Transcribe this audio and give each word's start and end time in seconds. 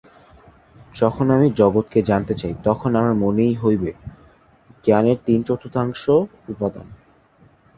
যখন 0.95 1.25
আমি 1.31 1.47
জগৎকে 1.53 1.99
জানিতে 2.01 2.35
চাই, 2.35 2.53
তখন 2.63 2.91
আমার 2.95 3.15
মনই 3.15 3.53
হইবে 3.55 3.91
জ্ঞানের 4.83 5.17
তিন-চতুর্থাংশ 5.25 6.03
উপাদান। 6.49 6.87